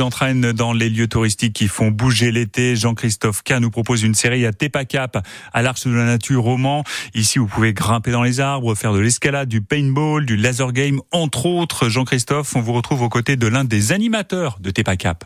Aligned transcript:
entraîne 0.00 0.50
dans 0.50 0.72
les 0.72 0.90
lieux 0.90 1.06
touristiques 1.06 1.52
qui 1.52 1.68
font 1.68 1.92
bouger 1.92 2.32
l'été. 2.32 2.74
Jean-Christophe 2.74 3.44
K 3.44 3.60
nous 3.60 3.70
propose 3.70 4.02
une 4.02 4.14
série 4.14 4.44
à 4.44 4.52
Tepacap, 4.52 5.24
à 5.52 5.62
l'Arche 5.62 5.86
de 5.86 5.92
la 5.92 6.04
Nature 6.04 6.42
roman. 6.42 6.82
Ici, 7.14 7.38
vous 7.38 7.46
pouvez 7.46 7.72
grimper 7.72 8.10
dans 8.10 8.24
les 8.24 8.40
arbres, 8.40 8.74
faire 8.74 8.92
de 8.92 8.98
l'escalade, 8.98 9.48
du 9.48 9.60
paintball, 9.60 10.26
du 10.26 10.36
laser 10.36 10.72
game, 10.72 11.00
entre 11.12 11.46
autres. 11.46 11.88
Jean-Christophe, 11.88 12.56
on 12.56 12.60
vous 12.60 12.72
retrouve 12.72 13.02
aux 13.02 13.08
côtés 13.08 13.36
de 13.36 13.46
l'un 13.46 13.62
des 13.62 13.92
animateurs 13.92 14.58
de 14.60 14.70
Tepacap 14.70 15.24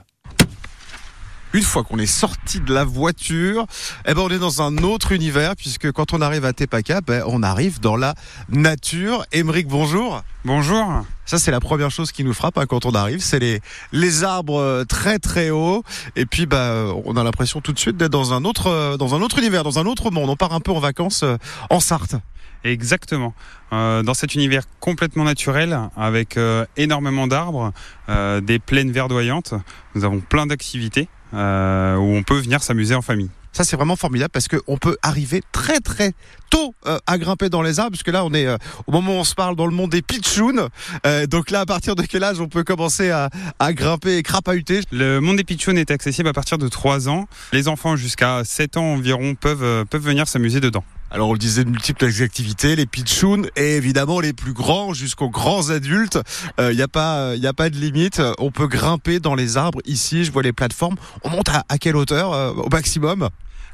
une 1.53 1.63
fois 1.63 1.85
qu'on 1.85 1.99
est 1.99 2.07
sorti 2.07 2.61
de 2.61 2.73
la 2.73 2.85
voiture, 2.85 3.67
eh 4.07 4.15
ben 4.15 4.23
on 4.23 4.29
est 4.29 4.39
dans 4.39 4.63
un 4.63 4.79
autre 4.79 5.13
univers 5.13 5.57
puisque 5.57 5.91
quand 5.93 6.13
on 6.13 6.21
arrive 6.21 6.45
à 6.45 6.53
Tepacap, 6.53 7.05
ben 7.07 7.23
on 7.27 7.43
arrive 7.43 7.81
dans 7.81 7.97
la 7.97 8.15
nature. 8.49 9.25
Émeric, 9.33 9.67
bonjour. 9.67 10.23
Bonjour. 10.45 11.05
Ça 11.25 11.39
c'est 11.39 11.51
la 11.51 11.61
première 11.61 11.91
chose 11.91 12.13
qui 12.13 12.25
nous 12.25 12.35
frappe 12.35 12.59
hein, 12.59 12.67
quand 12.67 12.87
on 12.87 12.93
arrive, 12.93 13.21
c'est 13.21 13.39
les 13.39 13.61
les 13.93 14.25
arbres 14.25 14.61
euh, 14.61 14.85
très 14.85 15.19
très 15.19 15.51
hauts 15.51 15.83
et 16.17 16.27
puis 16.27 16.47
bah 16.47 16.87
on 17.05 17.17
a 17.17 17.25
l'impression 17.25 17.61
tout 17.61 17.73
de 17.73 17.79
suite 17.79 17.97
d'être 17.97 18.13
dans 18.13 18.33
un 18.33 18.45
autre 18.45 18.69
euh, 18.69 18.97
dans 18.97 19.15
un 19.15 19.23
autre 19.23 19.39
univers, 19.39 19.63
dans 19.63 19.79
un 19.79 19.87
autre 19.87 20.11
monde. 20.11 20.31
On 20.31 20.37
part 20.37 20.53
un 20.53 20.61
peu 20.61 20.73
en 20.73 20.81
vacances 20.81 21.23
euh, 21.23 21.37
en 21.71 21.81
Sarthe. 21.81 22.17
Exactement. 22.65 23.35
dans 23.71 24.15
cet 24.15 24.35
univers 24.35 24.65
complètement 24.81 25.23
naturel, 25.23 25.79
avec 25.97 26.37
énormément 26.77 27.29
d'arbres, 27.29 27.73
des 28.09 28.59
plaines 28.59 28.91
verdoyantes, 28.91 29.55
nous 29.95 30.05
avons 30.05 30.19
plein 30.19 30.45
d'activités. 30.45 31.09
Euh, 31.35 31.97
où 31.97 32.17
on 32.17 32.23
peut 32.23 32.39
venir 32.39 32.63
s'amuser 32.63 32.95
en 32.95 33.03
famille. 33.03 33.29
Ça, 33.53 33.65
c'est 33.65 33.77
vraiment 33.77 33.97
formidable 33.97 34.31
parce 34.31 34.47
qu'on 34.49 34.77
peut 34.79 34.97
arriver 35.03 35.43
très 35.53 35.81
très 35.81 36.13
tôt 36.49 36.75
euh, 36.87 36.99
à 37.07 37.19
grimper 37.19 37.51
dans 37.51 37.61
les 37.61 37.81
arbres, 37.81 37.91
puisque 37.91 38.09
là, 38.09 38.25
on 38.25 38.33
est 38.33 38.47
euh, 38.47 38.57
au 38.87 38.93
moment 38.93 39.13
où 39.13 39.17
on 39.17 39.25
se 39.25 39.35
parle 39.35 39.57
dans 39.57 39.67
le 39.67 39.75
monde 39.75 39.91
des 39.91 40.01
pitchouns. 40.01 40.69
donc 41.29 41.51
là, 41.51 41.61
à 41.61 41.67
partir 41.67 41.97
de 41.97 42.03
quel 42.03 42.25
âge 42.25 42.41
on 42.41 42.49
peut 42.49 42.65
commencer 42.65 43.11
à, 43.11 43.31
à 43.59 43.73
grimper 43.73 44.17
et 44.17 44.23
crapahuter? 44.23 44.81
Le 44.91 45.21
monde 45.21 45.37
des 45.37 45.45
pitchouns 45.45 45.77
est 45.77 45.91
accessible 45.91 46.29
à 46.29 46.33
partir 46.33 46.57
de 46.57 46.69
3 46.69 47.09
ans. 47.09 47.27
Les 47.53 47.69
enfants 47.69 47.97
jusqu'à 47.97 48.43
7 48.45 48.77
ans 48.77 48.95
environ 48.95 49.35
peuvent, 49.35 49.85
peuvent 49.87 50.05
venir 50.05 50.29
s'amuser 50.29 50.61
dedans. 50.61 50.85
Alors 51.11 51.31
on 51.31 51.33
le 51.33 51.39
disait, 51.39 51.65
de 51.65 51.71
multiples 51.71 52.07
activités, 52.23 52.77
les 52.77 52.85
pitchouns 52.85 53.45
et 53.57 53.77
évidemment 53.77 54.21
les 54.21 54.35
plus 54.35 54.53
grands 54.53 54.93
jusqu'aux 54.93 55.31
grands 55.31 55.71
adultes. 55.71 56.19
Il 56.59 56.65
euh, 56.65 56.75
n'y 56.75 56.83
a 56.83 56.89
pas, 56.89 57.35
il 57.35 57.47
a 57.47 57.55
pas 57.55 57.71
de 57.71 57.77
limite. 57.77 58.21
On 58.39 58.51
peut 58.51 58.67
grimper 58.67 59.19
dans 59.19 59.35
les 59.35 59.57
arbres 59.57 59.81
ici. 59.87 60.25
Je 60.25 60.33
vois 60.33 60.43
les 60.43 60.53
plateformes. 60.53 60.97
On 61.25 61.31
monte 61.31 61.49
à, 61.49 61.65
à 61.69 61.79
quelle 61.79 61.97
hauteur 61.97 62.33
euh, 62.33 62.53
au 62.53 62.69
maximum? 62.69 63.31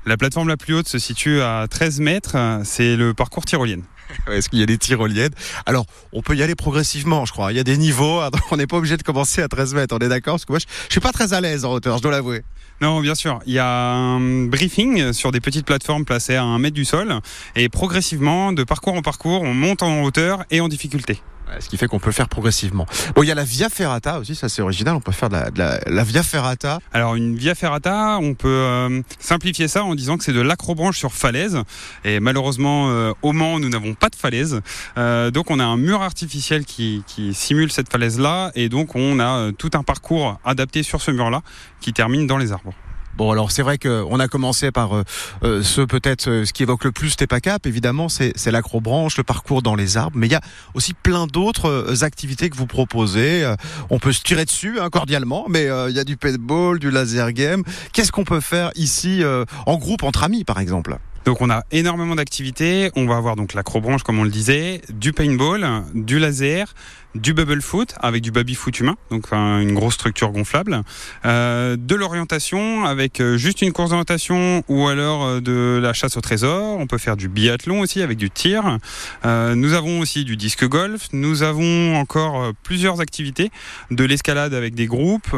La 0.06 0.16
plateforme 0.16 0.48
la 0.48 0.56
plus 0.56 0.74
haute 0.74 0.86
se 0.86 0.98
situe 0.98 1.40
à 1.40 1.66
13 1.68 2.00
mètres. 2.00 2.36
C'est 2.62 2.94
le 2.94 3.14
parcours 3.14 3.44
tyrolienne. 3.44 3.82
Est-ce 4.30 4.48
qu'il 4.48 4.58
y 4.58 4.62
a 4.62 4.66
des 4.66 4.78
tyroliennes 4.78 5.32
Alors, 5.66 5.86
on 6.12 6.22
peut 6.22 6.36
y 6.36 6.42
aller 6.42 6.54
progressivement, 6.54 7.24
je 7.24 7.32
crois. 7.32 7.52
Il 7.52 7.56
y 7.56 7.60
a 7.60 7.64
des 7.64 7.76
niveaux. 7.76 8.20
On 8.50 8.56
n'est 8.56 8.66
pas 8.66 8.76
obligé 8.76 8.96
de 8.96 9.02
commencer 9.02 9.42
à 9.42 9.48
13 9.48 9.74
mètres. 9.74 9.96
On 9.98 10.04
est 10.04 10.08
d'accord? 10.08 10.38
Je, 10.38 10.44
je 10.54 10.92
suis 10.92 11.00
pas 11.00 11.12
très 11.12 11.32
à 11.32 11.40
l'aise 11.40 11.64
en 11.64 11.72
hauteur, 11.72 11.98
je 11.98 12.02
dois 12.02 12.12
l'avouer. 12.12 12.42
Non, 12.80 13.00
bien 13.00 13.14
sûr. 13.14 13.40
Il 13.46 13.52
y 13.52 13.58
a 13.58 13.66
un 13.66 14.46
briefing 14.46 15.12
sur 15.12 15.32
des 15.32 15.40
petites 15.40 15.66
plateformes 15.66 16.04
placées 16.04 16.36
à 16.36 16.42
un 16.42 16.58
mètre 16.58 16.74
du 16.74 16.84
sol. 16.84 17.20
Et 17.56 17.68
progressivement, 17.68 18.52
de 18.52 18.64
parcours 18.64 18.94
en 18.94 19.02
parcours, 19.02 19.42
on 19.42 19.54
monte 19.54 19.82
en 19.82 20.02
hauteur 20.02 20.44
et 20.50 20.60
en 20.60 20.68
difficulté. 20.68 21.20
Ce 21.60 21.68
qui 21.68 21.76
fait 21.76 21.86
qu'on 21.86 21.98
peut 21.98 22.08
le 22.08 22.14
faire 22.14 22.28
progressivement. 22.28 22.86
Bon, 23.14 23.22
il 23.22 23.28
y 23.28 23.30
a 23.30 23.34
la 23.34 23.44
Via 23.44 23.68
Ferrata 23.68 24.18
aussi, 24.18 24.34
ça 24.34 24.48
c'est 24.48 24.62
original, 24.62 24.94
on 24.96 25.00
peut 25.00 25.12
faire 25.12 25.28
de 25.28 25.36
la, 25.56 26.04
Via 26.04 26.22
Ferrata. 26.22 26.80
Alors 26.92 27.14
une 27.14 27.36
Via 27.36 27.54
Ferrata, 27.54 28.18
on 28.20 28.34
peut 28.34 28.48
euh, 28.48 29.02
simplifier 29.18 29.68
ça 29.68 29.84
en 29.84 29.94
disant 29.94 30.16
que 30.16 30.24
c'est 30.24 30.32
de 30.32 30.40
l'acrobranche 30.40 30.98
sur 30.98 31.12
falaise. 31.12 31.58
Et 32.04 32.20
malheureusement, 32.20 32.90
euh, 32.90 33.12
au 33.22 33.32
Mans, 33.32 33.60
nous 33.60 33.68
n'avons 33.68 33.94
pas 33.94 34.08
de 34.08 34.16
falaise. 34.16 34.60
Euh, 34.98 35.30
donc 35.30 35.50
on 35.50 35.60
a 35.60 35.64
un 35.64 35.76
mur 35.76 36.02
artificiel 36.02 36.64
qui, 36.64 37.02
qui 37.06 37.34
simule 37.34 37.70
cette 37.70 37.90
falaise-là. 37.90 38.50
Et 38.54 38.68
donc 38.68 38.94
on 38.96 39.20
a 39.20 39.52
tout 39.52 39.70
un 39.74 39.82
parcours 39.82 40.38
adapté 40.44 40.82
sur 40.82 41.00
ce 41.00 41.10
mur-là 41.10 41.42
qui 41.80 41.92
termine 41.92 42.26
dans 42.26 42.38
les 42.38 42.52
arbres. 42.52 42.74
Bon, 43.16 43.30
alors 43.30 43.52
c'est 43.52 43.62
vrai 43.62 43.78
qu'on 43.78 44.18
a 44.18 44.26
commencé 44.26 44.72
par 44.72 44.96
euh, 44.96 45.04
euh, 45.44 45.62
ce 45.62 45.82
peut-être 45.82 46.28
euh, 46.28 46.44
ce 46.44 46.52
qui 46.52 46.64
évoque 46.64 46.82
le 46.82 46.90
plus 46.90 47.14
Tepacap, 47.14 47.64
évidemment, 47.66 48.08
c'est 48.08 48.50
l'acrobranche, 48.50 49.16
le 49.16 49.22
parcours 49.22 49.62
dans 49.62 49.76
les 49.76 49.96
arbres, 49.96 50.16
mais 50.18 50.26
il 50.26 50.32
y 50.32 50.36
a 50.36 50.40
aussi 50.74 50.94
plein 50.94 51.28
d'autres 51.28 52.02
activités 52.02 52.50
que 52.50 52.56
vous 52.56 52.66
proposez. 52.66 53.48
on 53.90 53.98
peut 53.98 54.12
se 54.12 54.22
tirer 54.22 54.44
dessus 54.44 54.80
hein, 54.80 54.90
cordialement, 54.90 55.46
mais 55.48 55.68
il 55.88 55.94
y 55.94 55.98
a 56.00 56.04
du 56.04 56.16
paintball, 56.16 56.78
du 56.78 56.90
laser 56.90 57.32
game. 57.32 57.62
Qu'est-ce 57.92 58.10
qu'on 58.10 58.24
peut 58.24 58.40
faire 58.40 58.70
ici 58.74 59.22
en 59.66 59.76
groupe, 59.76 60.02
entre 60.02 60.24
amis, 60.24 60.44
par 60.44 60.58
exemple? 60.58 60.98
Donc 61.24 61.40
on 61.40 61.50
a 61.50 61.62
énormément 61.70 62.14
d'activités. 62.14 62.90
On 62.96 63.06
va 63.06 63.16
avoir 63.16 63.36
donc 63.36 63.54
l'acrobranche 63.54 64.02
comme 64.02 64.18
on 64.18 64.24
le 64.24 64.30
disait, 64.30 64.82
du 64.92 65.12
paintball, 65.12 65.66
du 65.94 66.18
laser, 66.18 66.74
du 67.14 67.32
bubble 67.32 67.62
foot 67.62 67.94
avec 68.00 68.22
du 68.22 68.30
baby 68.30 68.54
foot 68.54 68.78
humain, 68.80 68.96
donc 69.10 69.32
une 69.32 69.74
grosse 69.74 69.94
structure 69.94 70.30
gonflable, 70.32 70.82
euh, 71.24 71.76
de 71.78 71.94
l'orientation 71.94 72.84
avec 72.84 73.20
euh, 73.20 73.36
juste 73.36 73.62
une 73.62 73.72
course 73.72 73.90
d'orientation 73.90 74.64
ou 74.68 74.88
alors 74.88 75.24
euh, 75.24 75.40
de 75.40 75.78
la 75.80 75.92
chasse 75.92 76.16
au 76.16 76.20
trésor. 76.20 76.78
On 76.78 76.86
peut 76.86 76.98
faire 76.98 77.16
du 77.16 77.28
biathlon 77.28 77.80
aussi 77.80 78.02
avec 78.02 78.18
du 78.18 78.30
tir. 78.30 78.78
nous 79.24 79.72
avons 79.74 80.00
aussi 80.00 80.24
du 80.24 80.36
disque 80.36 80.66
golf. 80.66 81.08
Nous 81.12 81.42
avons 81.42 81.96
encore 81.96 82.52
plusieurs 82.62 83.00
activités, 83.00 83.50
de 83.90 84.04
l'escalade 84.04 84.54
avec 84.54 84.74
des 84.74 84.86
groupes 84.86 85.34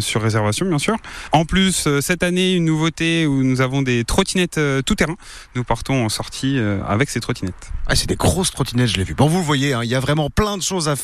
sur 0.00 0.22
réservation 0.22 0.66
bien 0.66 0.78
sûr. 0.78 0.96
En 1.32 1.44
plus 1.44 1.88
cette 2.00 2.22
année 2.22 2.54
une 2.54 2.64
nouveauté 2.64 3.26
où 3.26 3.42
nous 3.42 3.60
avons 3.60 3.82
des 3.82 4.04
trottinettes 4.04 4.60
tout 4.84 4.94
terrain. 4.94 5.16
Nous 5.54 5.64
partons 5.64 6.04
en 6.04 6.08
sortie 6.08 6.58
avec 6.86 7.10
ces 7.10 7.20
trottinettes. 7.20 7.72
Ah, 7.86 7.94
c'est 7.94 8.08
des 8.08 8.16
grosses 8.16 8.50
trottinettes, 8.50 8.88
je 8.88 8.96
l'ai 8.96 9.04
vu. 9.04 9.14
Bon, 9.14 9.26
vous 9.26 9.42
voyez, 9.42 9.74
hein, 9.74 9.80
il 9.84 9.90
y 9.90 9.94
a 9.94 10.00
vraiment 10.00 10.30
plein 10.30 10.56
de 10.56 10.62
choses 10.62 10.88
à 10.88 10.96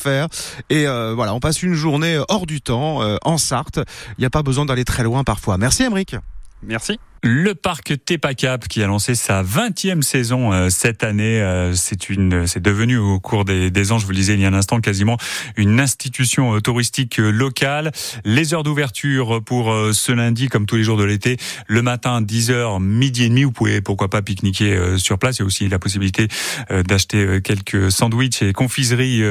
et 0.69 0.87
euh, 0.87 1.13
voilà, 1.13 1.33
on 1.33 1.39
passe 1.39 1.63
une 1.63 1.73
journée 1.73 2.19
hors 2.29 2.45
du 2.45 2.61
temps, 2.61 3.01
euh, 3.01 3.17
en 3.23 3.37
Sarthe. 3.37 3.79
Il 4.17 4.21
n'y 4.21 4.25
a 4.25 4.29
pas 4.29 4.43
besoin 4.43 4.65
d'aller 4.65 4.85
très 4.85 5.03
loin 5.03 5.23
parfois. 5.23 5.57
Merci, 5.57 5.83
Emeric. 5.83 6.15
Merci. 6.63 6.99
Le 7.23 7.53
parc 7.53 8.03
Tepacap 8.03 8.67
qui 8.67 8.81
a 8.81 8.87
lancé 8.87 9.13
sa 9.13 9.43
20e 9.43 10.01
saison 10.01 10.51
euh, 10.51 10.69
cette 10.69 11.03
année, 11.03 11.39
euh, 11.39 11.71
c'est 11.75 12.09
une, 12.09 12.47
c'est 12.47 12.63
devenu 12.63 12.97
au 12.97 13.19
cours 13.19 13.45
des, 13.45 13.69
des, 13.69 13.91
ans, 13.91 13.99
je 13.99 14.05
vous 14.05 14.11
le 14.11 14.17
disais 14.17 14.33
il 14.33 14.39
y 14.39 14.45
a 14.45 14.47
un 14.47 14.55
instant, 14.55 14.81
quasiment 14.81 15.17
une 15.55 15.79
institution 15.79 16.55
euh, 16.55 16.61
touristique 16.61 17.17
locale. 17.17 17.91
Les 18.25 18.55
heures 18.55 18.63
d'ouverture 18.63 19.39
pour 19.43 19.71
ce 19.93 20.11
lundi, 20.11 20.47
comme 20.47 20.65
tous 20.65 20.77
les 20.77 20.83
jours 20.83 20.97
de 20.97 21.03
l'été, 21.03 21.37
le 21.67 21.83
matin 21.83 22.23
10h, 22.23 22.81
midi 22.81 23.25
et 23.25 23.29
demi, 23.29 23.43
vous 23.43 23.51
pouvez 23.51 23.81
pourquoi 23.81 24.09
pas 24.09 24.23
pique-niquer 24.23 24.97
sur 24.97 25.19
place. 25.19 25.37
Il 25.37 25.41
y 25.41 25.43
a 25.43 25.45
aussi 25.45 25.69
la 25.69 25.77
possibilité 25.77 26.27
d'acheter 26.69 27.39
quelques 27.43 27.91
sandwichs 27.91 28.41
et 28.41 28.53
confiseries 28.53 29.23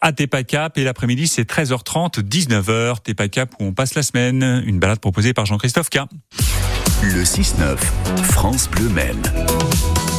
à 0.00 0.12
Tepacap. 0.12 0.76
Et 0.76 0.84
l'après-midi, 0.84 1.28
c'est 1.28 1.48
13h30, 1.48 2.20
19h, 2.20 3.02
Tepacap 3.02 3.54
où 3.58 3.64
on 3.64 3.72
passe 3.72 3.94
la 3.94 4.02
semaine. 4.02 4.62
Une 4.66 4.78
balade 4.78 5.00
proposée 5.00 5.32
par 5.32 5.46
Jean-Christophe 5.46 5.90
K. 5.90 6.00
6-9, 7.30 7.76
France 8.24 8.68
Bleu 8.68 8.88
Maine. 8.88 9.22